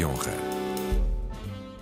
[0.00, 0.32] de Honra.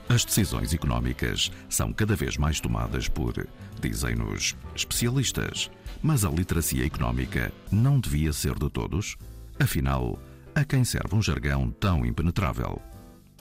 [0.09, 3.47] As decisões económicas são cada vez mais tomadas por,
[3.81, 5.71] dizem-nos, especialistas.
[6.03, 9.17] Mas a literacia económica não devia ser de todos?
[9.61, 10.19] Afinal,
[10.53, 12.83] a quem serve um jargão tão impenetrável?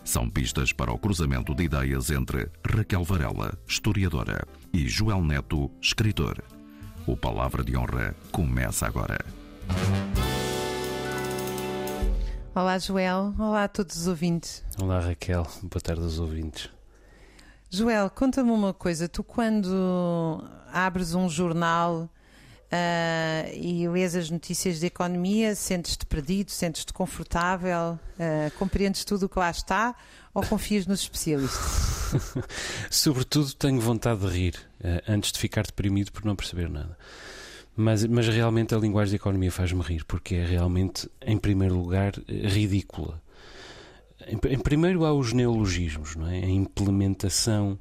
[0.04, 6.44] São pistas para o cruzamento de ideias entre Raquel Varela, historiadora, e Joel Neto, escritor.
[7.08, 9.26] O Palavra de Honra começa agora.
[12.58, 13.36] Olá, Joel.
[13.38, 14.64] Olá a todos os ouvintes.
[14.82, 15.46] Olá, Raquel.
[15.62, 16.72] Boa tarde aos ouvintes.
[17.70, 19.08] Joel, conta-me uma coisa.
[19.08, 20.44] Tu, quando
[20.74, 22.10] abres um jornal
[22.72, 29.30] uh, e lês as notícias de economia, sentes-te perdido, sentes-te confortável, uh, compreendes tudo o
[29.30, 29.96] que lá está
[30.34, 32.12] ou confias nos especialistas?
[32.90, 36.98] Sobretudo, tenho vontade de rir uh, antes de ficar deprimido por não perceber nada.
[37.80, 42.14] Mas, mas realmente a linguagem de economia faz-me rir, porque é realmente, em primeiro lugar,
[42.28, 43.22] ridícula.
[44.26, 46.40] Em, em primeiro há os neologismos, não é?
[46.40, 47.80] a implementação,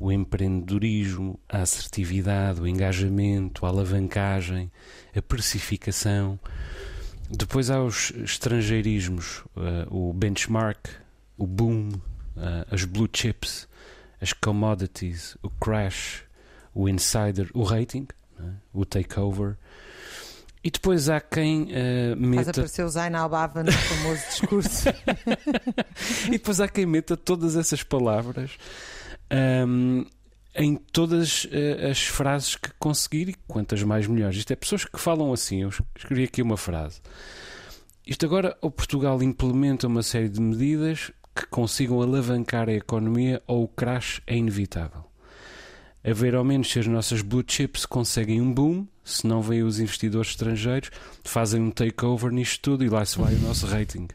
[0.00, 4.72] o empreendedorismo, a assertividade, o engajamento, a alavancagem,
[5.14, 6.40] a precificação.
[7.30, 10.88] Depois há os estrangeirismos, uh, o benchmark,
[11.36, 13.68] o boom, uh, as blue chips,
[14.22, 16.24] as commodities, o crash,
[16.74, 18.06] o insider, o rating
[18.40, 18.50] é?
[18.72, 19.56] o takeover.
[20.62, 22.44] E depois há quem uh, meta.
[22.44, 24.88] Faz aparecer o Zain Albava no famoso discurso.
[26.26, 28.52] e depois há quem meta todas essas palavras
[29.66, 30.06] um,
[30.54, 34.38] em todas uh, as frases que conseguir e quantas mais melhores.
[34.38, 35.60] Isto é, pessoas que falam assim.
[35.62, 37.02] Eu escrevi aqui uma frase.
[38.06, 43.64] Isto agora, o Portugal implementa uma série de medidas que consigam alavancar a economia ou
[43.64, 45.04] o crash é inevitável
[46.04, 49.62] a ver ao menos se as nossas blue chips conseguem um boom, se não vêm
[49.62, 50.90] os investidores estrangeiros,
[51.24, 54.08] fazem um takeover nisto tudo e lá se vai o nosso rating.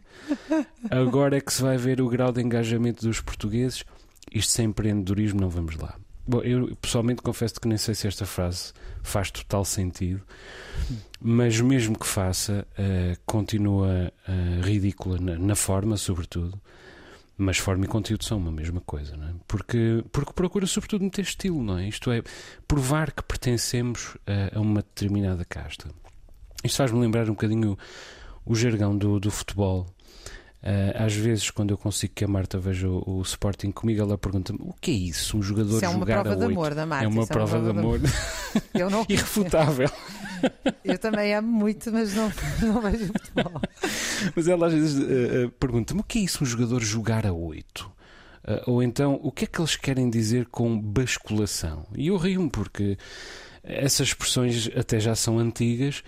[0.89, 3.83] Agora é que se vai ver o grau de engajamento dos portugueses.
[4.31, 5.95] Isto sem empreendedorismo não vamos lá.
[6.27, 8.71] Bom, eu pessoalmente confesso que nem sei se esta frase
[9.01, 10.21] faz total sentido,
[11.19, 16.61] mas mesmo que faça, uh, continua uh, ridícula na, na forma, sobretudo
[17.39, 19.33] mas forma e conteúdo são uma mesma coisa, não é?
[19.47, 21.87] Porque, porque procura sobretudo meter estilo, não é?
[21.87, 22.21] Isto é,
[22.67, 25.89] provar que pertencemos a, a uma determinada casta.
[26.63, 27.77] Isto faz-me lembrar um bocadinho
[28.45, 29.87] o, o jargão do, do futebol.
[30.61, 34.17] Uh, às vezes, quando eu consigo que a Marta veja o, o Sporting comigo, ela
[34.17, 35.37] pergunta-me o que é isso?
[35.37, 36.39] Um jogador isso é uma jogar prova a 8?
[36.39, 37.05] de amor da Marta.
[37.05, 38.11] É uma prova, é uma prova de amor.
[38.73, 39.89] Eu não Irrefutável.
[40.83, 42.31] Eu também amo muito, mas não,
[42.61, 43.61] não vejo futebol.
[44.35, 47.85] Mas ela às vezes uh, pergunta-me o que é isso um jogador jogar a 8?
[47.85, 47.91] Uh,
[48.67, 51.85] ou então, o que é que eles querem dizer com basculação?
[51.95, 52.97] E eu rio-me porque
[53.63, 56.03] essas expressões até já são antigas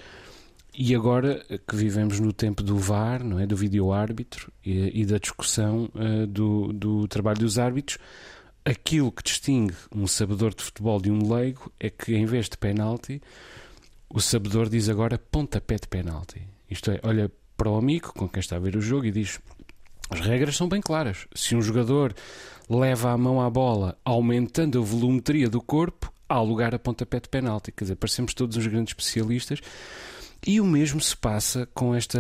[0.74, 3.46] e agora que vivemos no tempo do VAR, não é?
[3.46, 5.90] do vídeo-árbitro e, e, da discussão
[6.30, 7.98] do, do trabalho dos árbitros,
[8.64, 12.58] aquilo que distingue um sabedor de futebol de um leigo é que em vez de
[12.58, 13.22] penalti
[14.10, 16.42] o sabedor diz agora pontapé de penalti.
[16.70, 19.40] Isto é, olha para o amigo com quem está a ver o jogo e diz:
[20.10, 21.28] as regras são bem claras.
[21.34, 22.14] Se um jogador
[22.70, 27.30] leva a mão à bola aumentando a volumetria do corpo, há lugar a pontapé de
[27.30, 27.72] penalti.
[27.72, 29.60] Quer dizer, parecemos todos uns grandes especialistas.
[30.46, 32.20] E o mesmo se passa com esta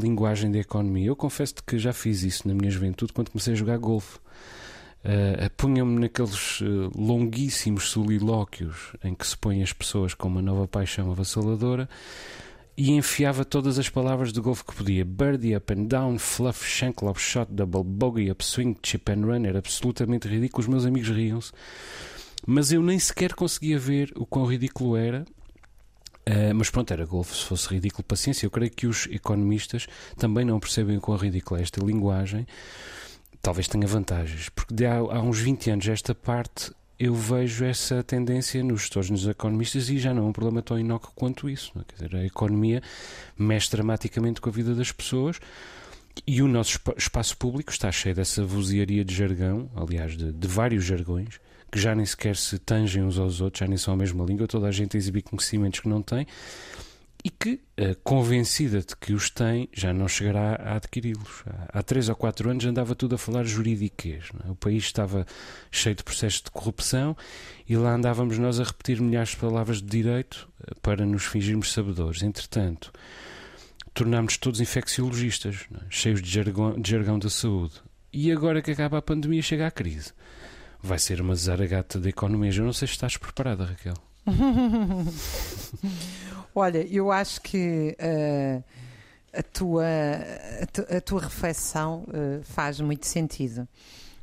[0.00, 1.06] linguagem de economia.
[1.06, 4.18] Eu confesso que já fiz isso na minha juventude quando comecei a jogar golfe.
[5.04, 10.66] Uh, Punha-me naqueles uh, longuíssimos solilóquios em que se põem as pessoas com uma nova
[10.66, 11.88] paixão avassaladora
[12.76, 15.04] e enfiava todas as palavras de golfe que podia.
[15.04, 19.44] Birdie, up and down, fluff, shank, love shot, double bogey, upswing, chip and run.
[19.44, 20.62] Era absolutamente ridículo.
[20.62, 21.52] Os meus amigos riam-se.
[22.46, 25.24] Mas eu nem sequer conseguia ver o quão ridículo era.
[26.28, 27.34] Uh, mas pronto, era golfe.
[27.34, 28.44] Se fosse ridículo, paciência.
[28.44, 32.46] Eu creio que os economistas também não percebem o quão ridícula é esta linguagem
[33.40, 38.02] talvez tenha vantagens, porque de há, há uns 20 anos esta parte eu vejo essa
[38.02, 41.72] tendência nos gestores, nos economistas e já não é um problema tão inócuo quanto isso.
[41.78, 41.84] É?
[41.84, 42.82] Quer dizer, a economia
[43.38, 45.38] mexe dramaticamente com a vida das pessoas
[46.26, 50.84] e o nosso espaço público está cheio dessa vozearia de jargão, aliás, de, de vários
[50.84, 54.24] jargões, que já nem sequer se tangem uns aos outros, já nem são a mesma
[54.24, 56.26] língua, toda a gente exibir conhecimentos que não tem
[57.24, 61.44] e que, eh, convencida de que os tem, já não chegará a adquiri-los.
[61.68, 64.26] Há três ou quatro anos andava tudo a falar juridiquês.
[64.46, 64.50] É?
[64.50, 65.26] O país estava
[65.70, 67.16] cheio de processos de corrupção
[67.68, 71.72] e lá andávamos nós a repetir milhares de palavras de direito eh, para nos fingirmos
[71.72, 72.22] sabedores.
[72.22, 72.92] Entretanto,
[73.92, 75.78] tornámos todos infecciologistas, é?
[75.90, 77.74] cheios de jargão, de jargão da saúde.
[78.12, 80.12] E agora que acaba a pandemia, chega a crise.
[80.82, 82.56] Vai ser uma zaragata de economias.
[82.56, 83.94] Eu não sei se estás preparada, Raquel.
[86.54, 88.64] Olha, eu acho que uh,
[89.32, 93.68] a tua, a, a tua reflexão uh, faz muito sentido.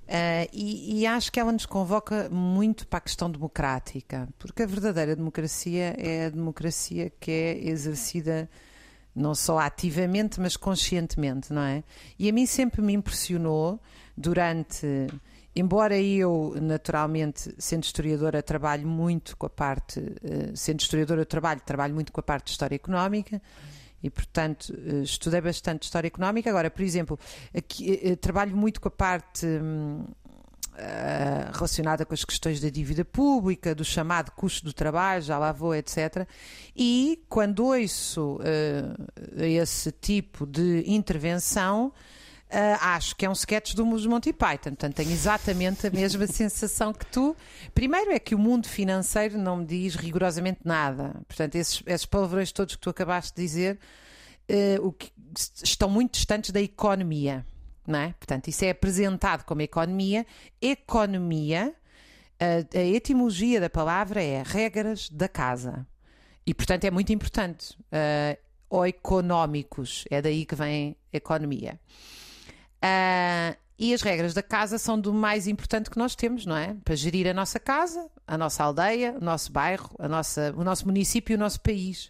[0.06, 4.68] Uh, e, e, acho que ela nos convoca muito para a questão democrática, porque a
[4.68, 8.48] verdadeira democracia é a democracia que é exercida
[9.16, 11.84] não só ativamente, mas conscientemente, não é?
[12.20, 13.80] E a mim sempre me impressionou
[14.16, 15.08] durante.
[15.56, 20.00] Embora eu, naturalmente, sendo historiadora, trabalho muito com a parte.
[20.00, 23.42] Uh, sendo historiadora, trabalho, trabalho muito com a parte de história económica
[24.04, 26.50] e, portanto, uh, estudei bastante história económica.
[26.50, 27.18] Agora, por exemplo,
[27.56, 29.46] aqui, uh, trabalho muito com a parte.
[29.46, 30.04] Um,
[30.76, 35.54] Uh, relacionada com as questões da dívida pública, do chamado custo do trabalho, já lá
[35.54, 36.28] vou, etc.
[36.76, 41.94] E quando ouço uh, esse tipo de intervenção,
[42.80, 47.06] acho que é um sketch do Monty Python, portanto tenho exatamente a mesma sensação que
[47.06, 47.36] tu.
[47.74, 51.22] Primeiro é que o mundo financeiro não me diz rigorosamente nada.
[51.28, 53.80] Portanto, esses, esses palavrões todos que tu acabaste de dizer
[54.80, 55.12] uh, que,
[55.64, 57.46] estão muito distantes da economia.
[57.86, 58.14] Não é?
[58.14, 60.26] Portanto, isso é apresentado como economia.
[60.62, 61.76] Economia,
[62.40, 65.86] a, a etimologia da palavra é regras da casa.
[66.46, 67.78] E, portanto, é muito importante.
[67.92, 68.38] Uh,
[68.70, 71.80] ou económicos, é daí que vem economia.
[72.86, 76.76] Uh, e as regras da casa são do mais importante que nós temos, não é?
[76.86, 80.86] Para gerir a nossa casa, a nossa aldeia, o nosso bairro, a nossa, o nosso
[80.86, 82.06] município e o nosso país.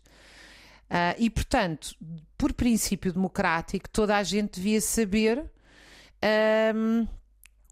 [0.85, 1.95] Uh, e, portanto,
[2.37, 5.49] por princípio democrático, toda a gente devia saber
[6.75, 7.07] um,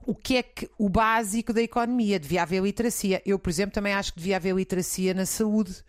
[0.05, 2.19] o que é que o básico da economia.
[2.19, 3.21] Devia haver literacia.
[3.25, 5.83] Eu, por exemplo, também acho que devia haver literacia na saúde.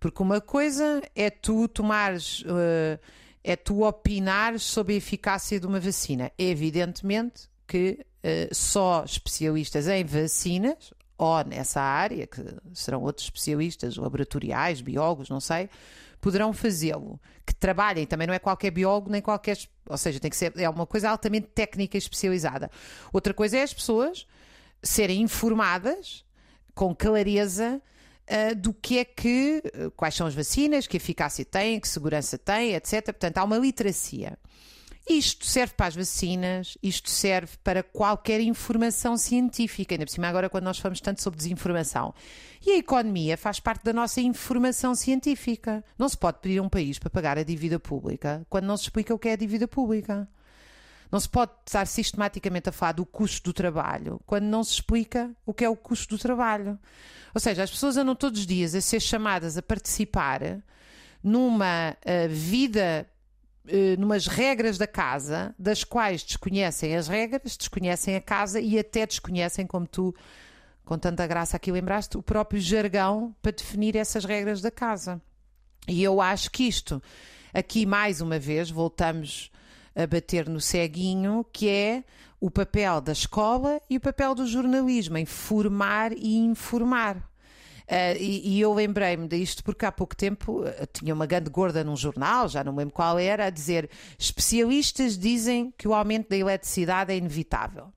[0.00, 2.42] Porque uma coisa é tu tomares.
[2.42, 2.98] Uh,
[3.44, 6.32] é tu opinares sobre a eficácia de uma vacina.
[6.38, 12.42] Evidentemente que uh, só especialistas em vacinas, ou nessa área, que
[12.72, 15.68] serão outros especialistas, laboratoriais, biólogos, não sei,
[16.20, 17.20] poderão fazê-lo.
[17.46, 19.58] Que trabalhem, também não é qualquer biólogo, nem qualquer.
[19.86, 20.52] Ou seja, tem que ser.
[20.56, 22.70] É uma coisa altamente técnica e especializada.
[23.12, 24.26] Outra coisa é as pessoas
[24.82, 26.24] serem informadas
[26.74, 27.80] com clareza
[28.30, 32.38] uh, do que é que, uh, quais são as vacinas, que eficácia têm, que segurança
[32.38, 33.04] têm, etc.
[33.04, 34.38] Portanto, há uma literacia.
[35.06, 40.48] Isto serve para as vacinas, isto serve para qualquer informação científica, ainda por cima agora
[40.48, 42.14] quando nós falamos tanto sobre desinformação.
[42.64, 45.84] E a economia faz parte da nossa informação científica.
[45.98, 48.84] Não se pode pedir a um país para pagar a dívida pública quando não se
[48.84, 50.26] explica o que é a dívida pública.
[51.14, 55.30] Não se pode estar sistematicamente a falar do custo do trabalho quando não se explica
[55.46, 56.76] o que é o custo do trabalho.
[57.32, 60.40] Ou seja, as pessoas andam todos os dias a ser chamadas a participar
[61.22, 63.08] numa uh, vida,
[63.64, 69.06] uh, numas regras da casa, das quais desconhecem as regras, desconhecem a casa e até
[69.06, 70.12] desconhecem, como tu,
[70.84, 75.22] com tanta graça aqui lembraste, o próprio jargão para definir essas regras da casa.
[75.86, 77.00] E eu acho que isto,
[77.52, 79.52] aqui mais uma vez, voltamos
[79.94, 82.04] a bater no ceguinho, que é
[82.40, 87.16] o papel da escola e o papel do jornalismo em formar e informar.
[87.16, 91.84] Uh, e, e, eu lembrei-me disto porque há pouco tempo uh, tinha uma grande gorda
[91.84, 96.36] num jornal, já não lembro qual era, a dizer: especialistas dizem que o aumento da
[96.36, 97.92] eletricidade é inevitável.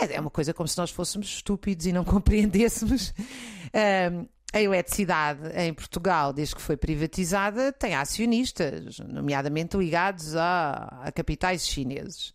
[0.00, 3.10] É, é uma coisa como se nós fôssemos estúpidos e não compreendêssemos.
[3.10, 11.12] Uh, a eletricidade em Portugal, desde que foi privatizada, tem acionistas, nomeadamente ligados a, a
[11.12, 12.34] capitais chineses.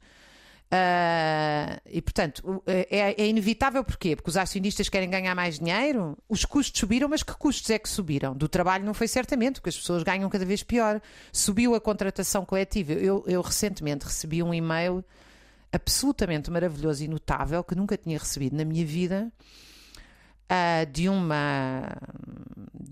[0.65, 4.15] Uh, e portanto é, é, inevitável porquê?
[4.15, 7.87] Porque os acionistas querem ganhar mais dinheiro, os custos subiram, mas que custos é que
[7.87, 8.35] subiram?
[8.35, 10.99] Do trabalho não foi certamente, porque as pessoas ganham cada vez pior.
[11.31, 12.93] Subiu a contratação coletiva.
[12.93, 15.05] Eu, eu recentemente recebi um e-mail
[15.71, 19.31] absolutamente maravilhoso e notável que nunca tinha recebido na minha vida
[20.51, 21.97] uh, de uma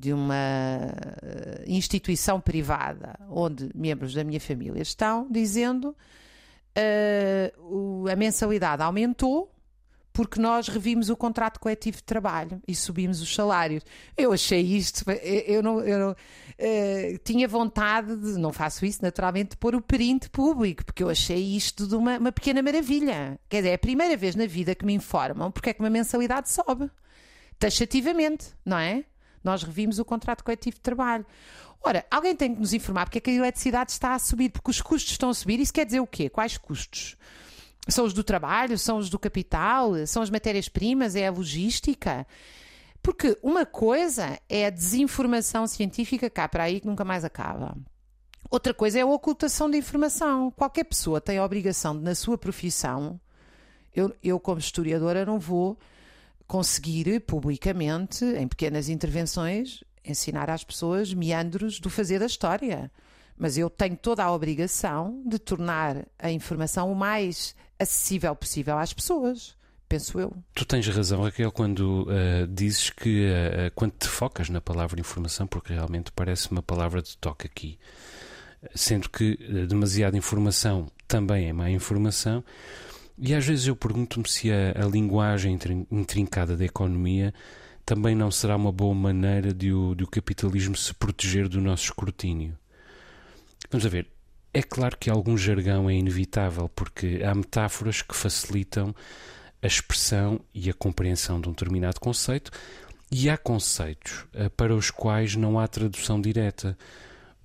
[0.03, 5.95] de uma ah, instituição privada onde membros da minha família estão, dizendo
[6.77, 9.49] uh, a mensalidade aumentou
[10.11, 13.83] porque nós revimos o contrato coletivo de trabalho e subimos os salários.
[14.15, 19.51] Eu achei isto, eu não, eu não uh, tinha vontade de, não faço isso naturalmente,
[19.51, 23.39] de pôr o print público, porque eu achei isto de uma, uma pequena maravilha.
[23.49, 25.89] Quer dizer, é a primeira vez na vida que me informam porque é que uma
[25.89, 26.91] mensalidade sobe
[27.59, 29.03] taxativamente, não é?
[29.43, 31.25] Nós revimos o contrato coletivo de trabalho.
[31.81, 34.71] Ora, alguém tem que nos informar porque é que a eletricidade está a subir, porque
[34.71, 35.59] os custos estão a subir.
[35.59, 36.29] Isso quer dizer o quê?
[36.29, 37.17] Quais custos?
[37.89, 38.77] São os do trabalho?
[38.77, 39.91] São os do capital?
[40.07, 41.15] São as matérias-primas?
[41.15, 42.25] É a logística?
[43.01, 47.75] Porque uma coisa é a desinformação científica cá para aí que nunca mais acaba.
[48.49, 50.51] Outra coisa é a ocultação de informação.
[50.51, 53.19] Qualquer pessoa tem a obrigação de, na sua profissão,
[53.93, 55.77] eu, eu como historiadora não vou
[56.47, 62.91] conseguir publicamente, em pequenas intervenções, ensinar às pessoas meandros do fazer da história.
[63.37, 68.93] Mas eu tenho toda a obrigação de tornar a informação o mais acessível possível às
[68.93, 69.55] pessoas
[69.93, 70.33] penso eu.
[70.55, 75.45] Tu tens razão, Raquel, quando uh, dizes que uh, quando te focas na palavra informação,
[75.45, 77.77] porque realmente parece uma palavra de toque aqui,
[78.73, 82.43] sendo que uh, demasiada informação também é má informação,
[83.17, 85.57] e às vezes eu pergunto-me se a, a linguagem
[85.91, 87.33] intrincada da economia
[87.85, 91.85] também não será uma boa maneira de o, de o capitalismo se proteger do nosso
[91.85, 92.57] escrutínio.
[93.69, 94.07] Vamos a ver.
[94.53, 98.93] É claro que algum jargão é inevitável, porque há metáforas que facilitam
[99.61, 102.51] a expressão e a compreensão de um determinado conceito,
[103.11, 106.77] e há conceitos uh, para os quais não há tradução direta,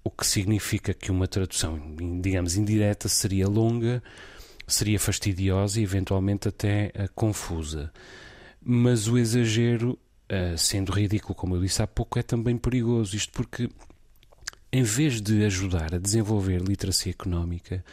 [0.05, 1.81] o que significa que uma tradução,
[2.21, 4.03] digamos, indireta seria longa,
[4.69, 7.93] seria fastidiosa e eventualmente até uh, confusa.
[8.63, 9.99] Mas o exagero,
[10.31, 13.17] uh, sendo ridículo, como eu disse há pouco, é também perigoso.
[13.17, 13.69] Isto porque,
[14.71, 17.85] em vez de ajudar a desenvolver literacia económica,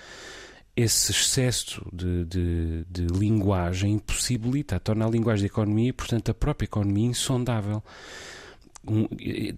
[0.75, 6.65] esse excesso de, de, de, linguagem impossibilita, torna a linguagem da economia, portanto, a própria
[6.65, 7.82] economia insondável.
[8.86, 9.08] Um,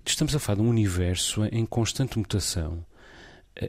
[0.06, 2.86] estamos a falar de um universo em constante mutação,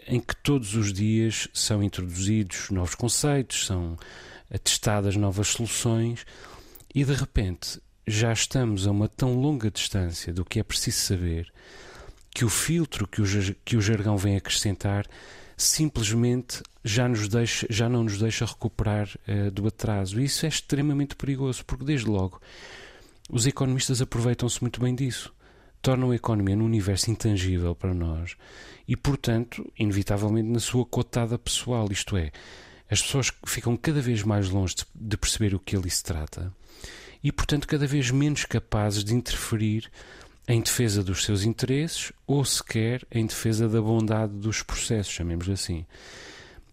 [0.07, 3.97] em que todos os dias são introduzidos novos conceitos, são
[4.51, 6.25] atestadas novas soluções,
[6.95, 11.53] e de repente já estamos a uma tão longa distância do que é preciso saber
[12.31, 13.25] que o filtro que o,
[13.65, 15.07] que o jargão vem acrescentar
[15.57, 20.21] simplesmente já, nos deixa, já não nos deixa recuperar uh, do atraso.
[20.21, 22.41] E isso é extremamente perigoso, porque desde logo
[23.29, 25.35] os economistas aproveitam-se muito bem disso.
[25.81, 28.37] Tornam a economia num universo intangível para nós
[28.87, 32.31] e, portanto, inevitavelmente na sua cotada pessoal, isto é,
[32.91, 36.53] as pessoas ficam cada vez mais longe de, de perceber o que ali se trata
[37.23, 39.91] e, portanto, cada vez menos capazes de interferir
[40.47, 45.85] em defesa dos seus interesses ou sequer em defesa da bondade dos processos, chamemos assim.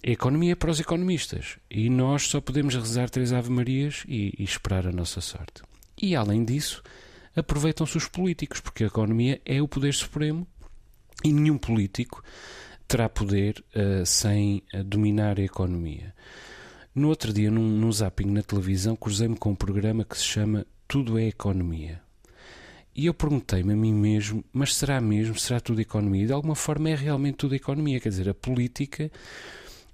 [0.06, 4.44] A economia é para os economistas e nós só podemos rezar três Ave-Marias e, e
[4.44, 5.62] esperar a nossa sorte.
[6.02, 6.82] E além disso,
[7.36, 10.48] aproveitam-se os políticos, porque a economia é o poder supremo
[11.24, 12.24] e nenhum político
[12.88, 16.14] terá poder uh, sem uh, dominar a economia.
[16.94, 20.66] No outro dia, num, num zapping na televisão, cruzei-me com um programa que se chama
[20.88, 22.02] Tudo é Economia.
[22.96, 25.38] E eu perguntei-me a mim mesmo, mas será mesmo?
[25.38, 26.28] Será tudo economia?
[26.28, 28.00] De alguma forma é realmente tudo economia.
[28.00, 29.12] Quer dizer, a política,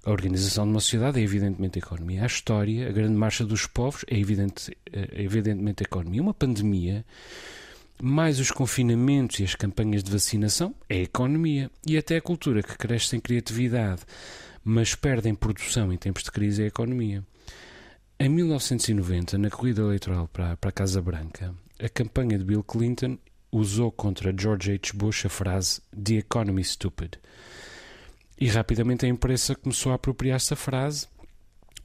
[0.04, 2.24] a organização de uma sociedade é evidentemente economia.
[2.24, 6.22] A história, a grande marcha dos povos é, evidente, é evidentemente economia.
[6.22, 7.04] Uma pandemia,
[8.02, 11.70] mais os confinamentos e as campanhas de vacinação, é economia.
[11.86, 14.02] E até a cultura que cresce sem criatividade,
[14.64, 17.24] mas perde em produção em tempos de crise, é economia.
[18.18, 23.18] Em 1990, na corrida eleitoral para, para a Casa Branca, a campanha de Bill Clinton
[23.52, 24.92] usou contra George H.
[24.94, 27.18] Bush a frase The Economy Stupid.
[28.40, 31.06] E rapidamente a imprensa começou a apropriar-se da frase,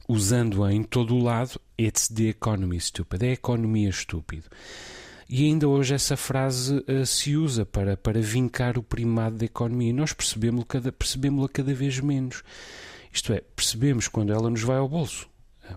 [0.08, 3.22] usando-a em todo o lado: It's the economy stupid.
[3.22, 4.48] É a economia estúpido.
[5.28, 9.90] E ainda hoje essa frase uh, se usa para, para vincar o primado da economia.
[9.90, 12.42] E nós percebemos-la cada, percebemos cada vez menos.
[13.12, 15.28] Isto é, percebemos quando ela nos vai ao bolso.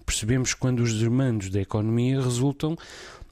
[0.05, 2.77] Percebemos quando os desmandos da economia resultam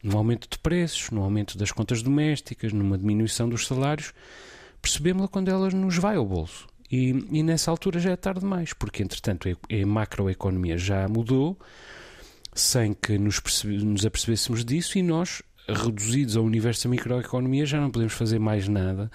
[0.03, 4.13] num aumento de preços, num aumento das contas domésticas, numa diminuição dos salários,
[4.81, 6.67] percebemos-la quando ela nos vai ao bolso.
[6.91, 11.57] E, e, nessa altura já é tarde demais, porque entretanto a, macroeconomia já mudou
[12.53, 17.91] sem que nos, nos apercebêssemos disso e nós, reduzidos ao universo da microeconomia, já não
[17.91, 19.11] podemos fazer mais nada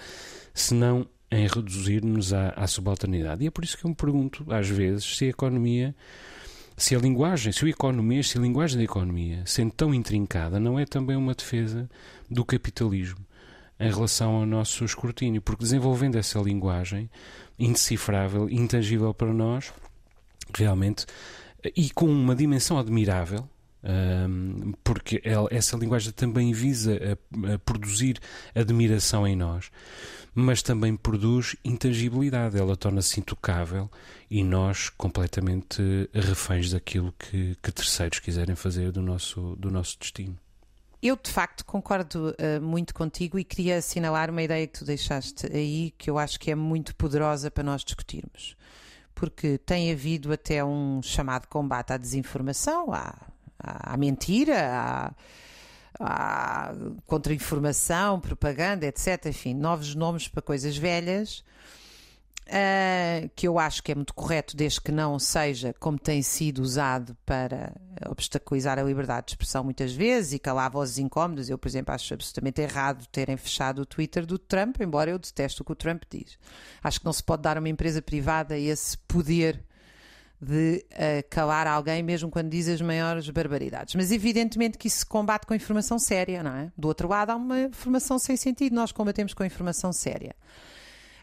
[0.53, 3.43] senão em reduzir-nos à, à subalternidade.
[3.43, 5.93] E é por isso que eu me pergunto, às vezes, se a economia
[6.77, 10.77] se a linguagem, se o economia, se a linguagem da economia, sendo tão intrincada, não
[10.77, 11.89] é também uma defesa
[12.29, 13.25] do capitalismo
[13.79, 17.09] em relação ao nosso escrutínio, porque desenvolvendo essa linguagem
[17.57, 19.73] indecifrável, intangível para nós,
[20.53, 21.05] realmente,
[21.75, 23.49] e com uma dimensão admirável,
[24.83, 26.97] porque essa linguagem também visa
[27.53, 28.19] a, produzir
[28.55, 29.69] admiração em nós,
[30.33, 32.57] mas também produz intangibilidade.
[32.57, 33.89] Ela torna-se intocável
[34.29, 40.37] e nós completamente reféns daquilo que, que, terceiros quiserem fazer do nosso, do nosso destino.
[41.05, 45.45] Eu, de facto, concordo uh, muito contigo e queria assinalar uma ideia que tu deixaste
[45.53, 48.57] aí que eu acho que é muito poderosa para nós discutirmos.
[49.13, 53.13] Porque tem havido até um chamado combate à desinformação, à,
[53.59, 55.13] à, mentira,
[55.99, 56.73] à, à
[57.05, 59.27] contra-informação, propaganda, etc.
[59.27, 61.43] Enfim, novos nomes para coisas velhas
[62.47, 66.59] Uh, que eu acho que é muito correto, desde que não seja como tem sido
[66.59, 67.73] usado para
[68.07, 71.49] obstaculizar a liberdade de expressão muitas vezes e calar vozes incómodas.
[71.49, 75.63] Eu, por exemplo, acho absolutamente errado terem fechado o Twitter do Trump, embora eu detesto
[75.63, 76.37] o que o Trump diz.
[76.83, 79.63] Acho que não se pode dar a uma empresa privada esse poder
[80.39, 83.95] de uh, calar alguém mesmo quando diz as maiores barbaridades.
[83.95, 86.71] Mas evidentemente que isso se combate com informação séria, não é?
[86.77, 90.35] Do outro lado há uma informação sem sentido, nós combatemos com informação séria.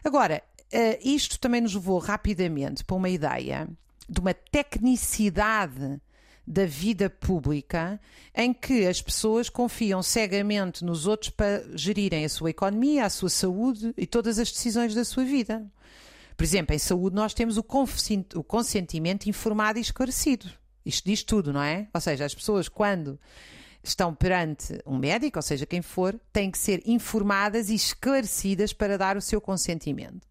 [0.03, 3.67] Agora, uh, isto também nos levou rapidamente para uma ideia
[4.09, 6.01] de uma tecnicidade
[6.45, 7.99] da vida pública
[8.35, 13.29] em que as pessoas confiam cegamente nos outros para gerirem a sua economia, a sua
[13.29, 15.65] saúde e todas as decisões da sua vida.
[16.35, 20.51] Por exemplo, em saúde nós temos o consentimento informado e esclarecido.
[20.85, 21.87] Isto diz tudo, não é?
[21.93, 23.17] Ou seja, as pessoas quando
[23.81, 28.97] estão perante um médico, ou seja, quem for, têm que ser informadas e esclarecidas para
[28.97, 30.27] dar o seu consentimento.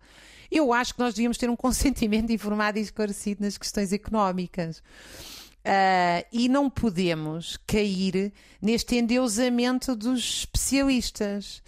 [0.55, 4.83] Eu acho que nós devíamos ter um consentimento informado e esclarecido nas questões económicas.
[5.65, 11.63] Uh, e não podemos cair neste endeusamento dos especialistas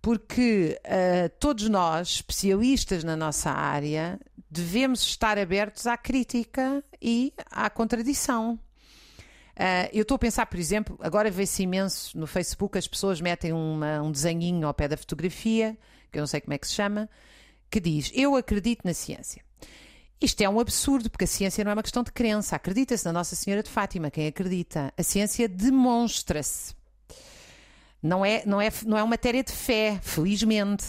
[0.00, 4.18] porque uh, todos nós, especialistas na nossa área,
[4.50, 8.54] devemos estar abertos à crítica e à contradição.
[9.56, 13.52] Uh, eu estou a pensar, por exemplo, agora vê-se imenso no Facebook, as pessoas metem
[13.52, 15.76] uma, um desenhinho ao pé da fotografia,
[16.10, 17.10] que eu não sei como é que se chama,
[17.70, 19.42] que diz: Eu acredito na ciência.
[20.20, 22.54] Isto é um absurdo, porque a ciência não é uma questão de crença.
[22.54, 24.92] Acredita-se na Nossa Senhora de Fátima, quem acredita.
[24.96, 26.74] A ciência demonstra-se.
[28.02, 30.84] Não é, não, é, não é uma matéria de fé, felizmente.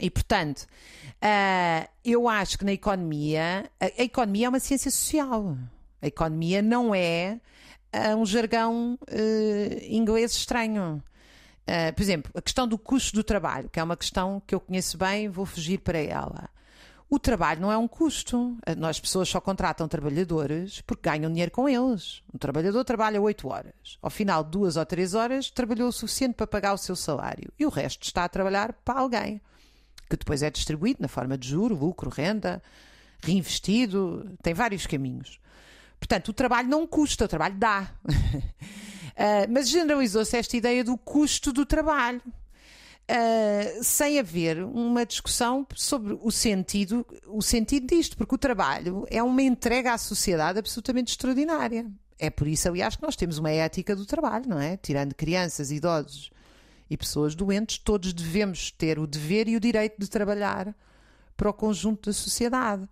[0.00, 5.56] E, portanto, uh, eu acho que na economia, a, a, economia é uma ciência social.
[6.00, 7.38] A economia não é
[7.94, 11.02] uh, um jargão uh, inglês estranho.
[11.94, 14.98] Por exemplo, a questão do custo do trabalho, que é uma questão que eu conheço
[14.98, 16.48] bem, vou fugir para ela.
[17.12, 18.56] O trabalho não é um custo.
[18.78, 22.22] Nós, pessoas, só contratam trabalhadores porque ganham dinheiro com eles.
[22.32, 23.98] Um trabalhador trabalha 8 horas.
[24.00, 27.52] Ao final de duas ou três horas, trabalhou o suficiente para pagar o seu salário.
[27.58, 29.42] E o resto está a trabalhar para alguém,
[30.08, 32.62] que depois é distribuído na forma de juro, lucro, renda,
[33.22, 34.34] reinvestido.
[34.42, 35.38] Tem vários caminhos.
[36.00, 37.90] Portanto, o trabalho não custa, o trabalho dá.
[39.16, 42.22] uh, mas generalizou-se esta ideia do custo do trabalho.
[43.02, 49.22] Uh, sem haver uma discussão sobre o sentido, o sentido disto, porque o trabalho é
[49.22, 51.90] uma entrega à sociedade absolutamente extraordinária.
[52.18, 54.76] É por isso, aliás, que nós temos uma ética do trabalho, não é?
[54.76, 56.30] Tirando crianças, idosos
[56.88, 60.72] e pessoas doentes, todos devemos ter o dever e o direito de trabalhar
[61.36, 62.88] para o conjunto da sociedade.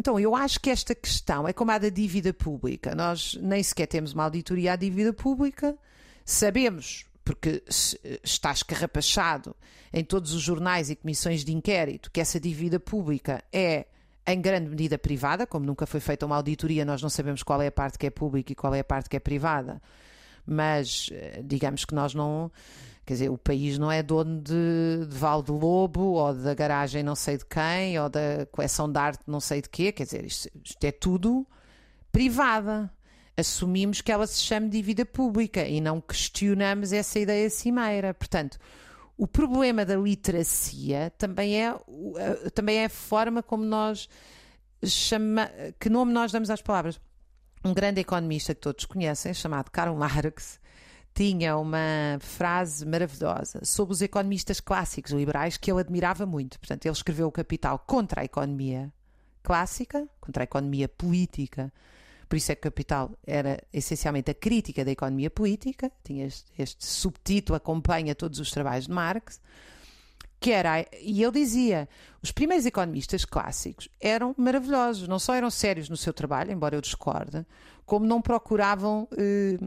[0.00, 2.94] Então, eu acho que esta questão é como a da dívida pública.
[2.94, 5.76] Nós nem sequer temos uma auditoria à dívida pública,
[6.24, 7.62] sabemos porque
[8.24, 9.54] está escarrapachado
[9.92, 13.88] em todos os jornais e comissões de inquérito que essa dívida pública é
[14.26, 17.66] em grande medida privada, como nunca foi feita uma auditoria, nós não sabemos qual é
[17.66, 19.82] a parte que é pública e qual é a parte que é privada,
[20.46, 22.50] mas eh, digamos que nós não.
[23.10, 27.16] Quer dizer, o país não é dono de, de Valde Lobo ou da garagem não
[27.16, 29.90] sei de quem ou da coleção de arte não sei de quê.
[29.90, 31.44] Quer dizer, isto, isto é tudo
[32.12, 32.88] privada
[33.36, 38.14] assumimos que ela se chame dívida pública e não questionamos essa ideia cimeira.
[38.14, 38.58] Portanto,
[39.16, 41.74] o problema da literacia também é,
[42.54, 44.08] também é a forma como nós
[44.84, 47.00] chama, que nome nós damos às palavras.
[47.64, 50.59] Um grande economista que todos conhecem, chamado Karl Marx,
[51.20, 56.58] tinha uma frase maravilhosa sobre os economistas clássicos liberais que ele admirava muito.
[56.58, 58.90] Portanto, ele escreveu o Capital contra a economia
[59.42, 61.70] clássica, contra a economia política
[62.26, 66.86] por isso é que Capital era essencialmente a crítica da economia política, tinha este, este
[66.86, 69.40] subtítulo, acompanha todos os trabalhos de Marx,
[70.38, 71.88] que era, e ele dizia,
[72.22, 76.80] os primeiros economistas clássicos eram maravilhosos, não só eram sérios no seu trabalho, embora eu
[76.80, 77.44] discorde,
[77.84, 79.58] como não procuravam eh,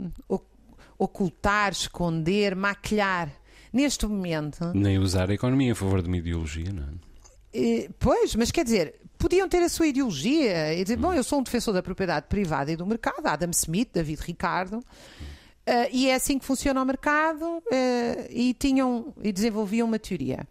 [1.04, 3.30] ocultar, esconder, maquilhar.
[3.72, 4.72] Neste momento.
[4.76, 7.14] Nem usar a economia a favor de uma ideologia, não é?
[7.54, 11.40] Eh, pois, mas quer dizer, podiam ter a sua ideologia e dizer, bom, eu sou
[11.40, 14.84] um defensor da propriedade privada e do mercado, Adam Smith, David Ricardo, uh,
[15.92, 17.64] e é assim que funciona o mercado, uh,
[18.30, 20.48] e tinham e desenvolviam uma teoria.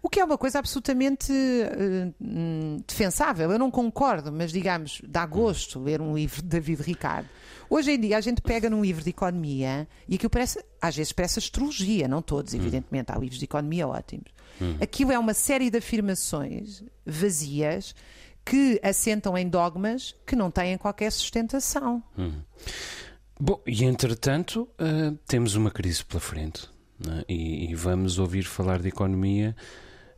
[0.00, 3.50] O que é uma coisa absolutamente uh, defensável.
[3.50, 7.28] Eu não concordo, mas digamos, dá gosto ler um livro de David Ricardo.
[7.68, 11.12] Hoje em dia a gente pega num livro de economia e aquilo parece, às vezes
[11.12, 14.30] parece astrologia, não todos, evidentemente, há livros de economia ótimos.
[14.60, 14.76] Uhum.
[14.80, 17.94] Aquilo é uma série de afirmações vazias
[18.44, 22.02] que assentam em dogmas que não têm qualquer sustentação.
[22.16, 22.40] Uhum.
[23.38, 26.70] Bom, e entretanto, uh, temos uma crise pela frente.
[27.06, 27.24] É?
[27.28, 29.54] E, e, vamos ouvir falar de economia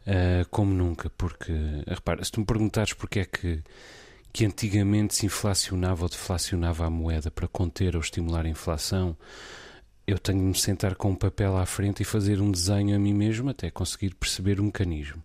[0.03, 1.53] uh, como nunca, porque,
[1.87, 3.61] repara, se tu me perguntares porque é que,
[4.33, 9.17] que antigamente se inflacionava ou deflacionava a moeda para conter ou estimular a inflação,
[10.07, 12.99] eu tenho de me sentar com um papel à frente e fazer um desenho a
[12.99, 15.23] mim mesmo até conseguir perceber o mecanismo.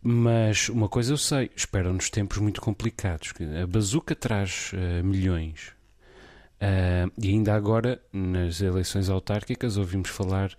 [0.00, 3.32] Mas uma coisa eu sei, esperam-nos tempos muito complicados.
[3.62, 5.72] A bazuca traz uh, milhões.
[6.60, 10.54] Uh, e ainda agora, nas eleições autárquicas, ouvimos falar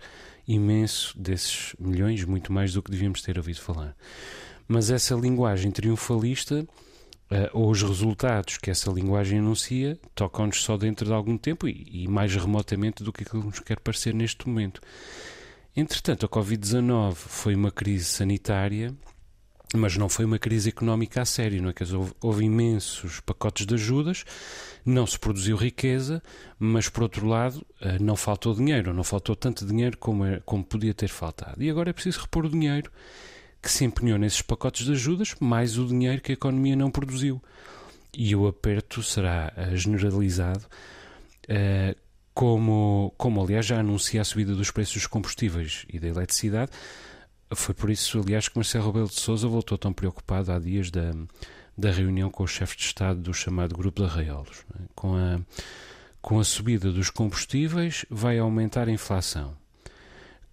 [0.46, 3.96] imenso desses milhões, muito mais do que devíamos ter ouvido falar.
[4.68, 6.66] Mas essa linguagem triunfalista
[7.28, 11.84] Uh, ou os resultados que essa linguagem anuncia tocam-nos só dentro de algum tempo e,
[11.90, 14.80] e, mais remotamente do que aquilo que nos quer parecer neste momento.
[15.76, 18.94] Entretanto, a Covid-19 foi uma crise sanitária,
[19.74, 21.72] mas não foi uma crise económica a sério, não é?
[21.72, 24.24] Quer houve, houve imensos pacotes de ajudas,
[24.84, 26.22] não se produziu riqueza,
[26.60, 30.64] mas por outro lado uh, não faltou dinheiro, não faltou tanto dinheiro como, é, como
[30.64, 31.60] podia ter faltado.
[31.60, 32.90] E agora é preciso repor o dinheiro
[33.66, 37.42] que se empenhou nesses pacotes de ajudas, mais o dinheiro que a economia não produziu.
[38.16, 40.64] E o aperto será eh, generalizado,
[41.50, 41.96] uh,
[42.32, 46.70] como, como aliás já anuncia a subida dos preços dos combustíveis e da eletricidade.
[47.56, 51.10] Foi por isso, aliás, que Marcelo Rebelo de Sousa voltou tão preocupado há dias da,
[51.76, 54.64] da reunião com o chefe de Estado do chamado Grupo de Arraiolos.
[54.78, 54.84] É?
[54.94, 55.40] Com a,
[56.22, 59.56] com a subida dos combustíveis, vai aumentar a inflação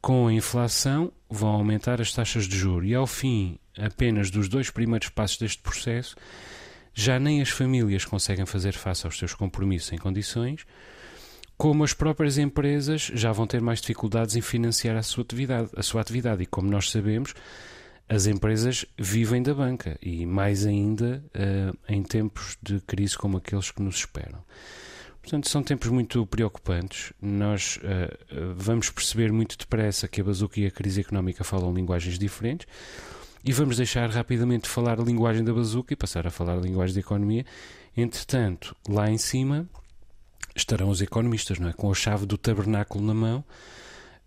[0.04, 4.70] com a inflação, vão aumentar as taxas de juros e, ao fim apenas dos dois
[4.70, 6.18] primeiros passos deste processo,
[6.94, 10.66] já nem as famílias conseguem fazer face aos seus compromissos em condições,
[11.58, 15.70] como as próprias empresas já vão ter mais dificuldades em financiar a sua atividade.
[15.74, 16.44] A sua atividade.
[16.44, 17.34] E como nós sabemos,
[18.10, 23.72] as empresas vivem da banca e mais ainda uh, em tempos de crise como aqueles
[23.72, 24.44] que nos esperam.
[25.24, 27.14] Portanto, são tempos muito preocupantes.
[27.22, 32.20] Nós uh, vamos perceber muito depressa que a bazuca e a crise económica falam linguagens
[32.20, 32.68] diferentes
[33.42, 36.62] e vamos deixar rapidamente de falar a linguagem da bazuca e passar a falar a
[36.62, 37.46] linguagem da economia.
[37.96, 39.66] Entretanto, lá em cima
[40.54, 41.74] estarão os economistas, não é?
[41.74, 43.46] Com a chave do tabernáculo na mão,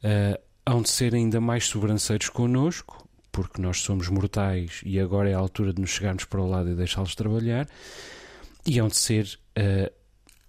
[0.02, 5.34] uh, hão de ser ainda mais sobranceiros connosco, porque nós somos mortais e agora é
[5.34, 7.68] a altura de nos chegarmos para o lado e deixá-los trabalhar,
[8.64, 9.38] e hão de ser.
[9.58, 9.94] Uh,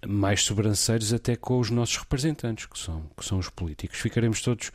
[0.05, 3.99] mais sobranceiros até com os nossos representantes, que são, que são os políticos.
[3.99, 4.71] Ficaremos todos,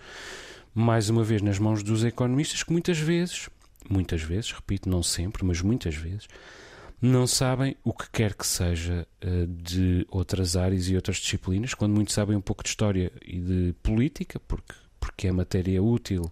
[0.75, 3.49] mais uma vez, nas mãos dos economistas, que muitas vezes,
[3.89, 6.27] muitas vezes, repito, não sempre, mas muitas vezes,
[7.01, 11.93] não sabem o que quer que seja eh, de outras áreas e outras disciplinas, quando
[11.93, 16.31] muitos sabem um pouco de história e de política, porque, porque é matéria útil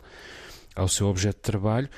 [0.77, 1.89] ao seu objeto de trabalho,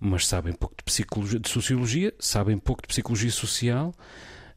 [0.00, 3.94] mas sabem pouco de, psicologia, de sociologia, sabem pouco de psicologia social,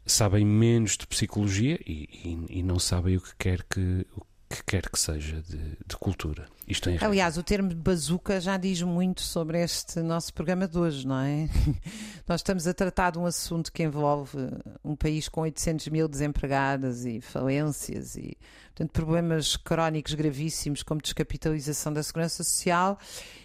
[0.10, 4.06] sabem menos de psicologia e, e, e, não sabem o que quer que,
[4.50, 6.48] que, quer que seja de, de cultura.
[6.70, 11.20] Isto Aliás, o termo bazuca já diz muito sobre este nosso programa de hoje, não
[11.20, 11.50] é?
[12.30, 14.38] Nós estamos a tratar de um assunto que envolve
[14.84, 21.92] um país com 800 mil desempregadas e falências e portanto, problemas crónicos gravíssimos como descapitalização
[21.92, 23.00] da segurança social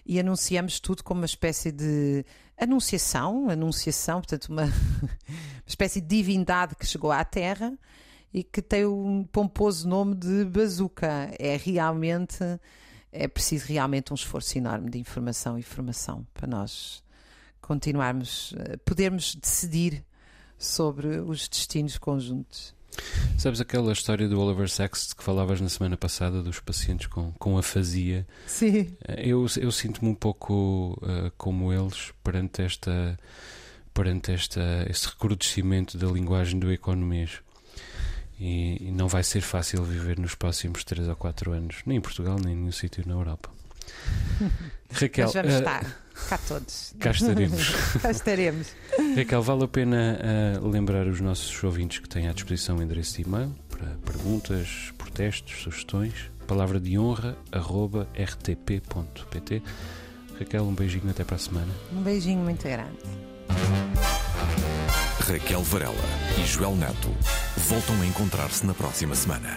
[0.05, 2.27] e anunciamos tudo como uma espécie de
[2.59, 5.11] anunciação, anunciação, portanto, uma, uma
[5.67, 7.73] espécie de divindade que chegou à Terra
[8.35, 11.31] e que tem um pomposo nome de bazuca.
[11.39, 12.39] É realmente,
[13.15, 17.03] é preciso realmente um esforço enorme de informação e formação para nós
[17.61, 20.05] continuarmos, eh, podermos decidir
[20.59, 22.75] sobre os destinos conjuntos.
[23.39, 27.57] Sabes aquela história do Oliver Sacks que falavas na semana passada dos pacientes com, com
[27.57, 28.27] afasia?
[28.47, 28.95] Sim.
[29.07, 33.19] Eh, eu, eu sinto-me um pouco uh, como eles perante esta
[33.93, 37.41] perante esta, este recrudescimento da linguagem do economês.
[38.47, 42.01] E, e, não vai ser fácil viver nos próximos 3 ou 4 anos, nem em
[42.01, 43.49] Portugal, nem em nenhum sítio na Europa.
[44.93, 45.25] Raquel.
[45.25, 45.97] Mas vamos uh, estar
[46.29, 46.95] cá todos.
[47.01, 47.69] Cá estaremos.
[48.03, 48.67] cá estaremos.
[49.17, 50.21] Raquel, vale a pena
[50.61, 54.93] uh, lembrar os nossos ouvintes que têm à disposição o endereço de e-mail para perguntas,
[54.99, 56.31] protestos, sugestões.
[56.47, 59.63] Palavra de honra, arroba rtp.pt.
[60.39, 61.73] Raquel, um beijinho até para a semana.
[61.91, 62.99] Um beijinho muito grande.
[65.27, 65.95] Raquel Varela
[66.39, 67.09] e Joel Neto
[67.65, 69.57] voltam a encontrar-se na próxima semana.